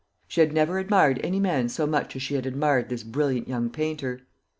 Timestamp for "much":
1.85-2.15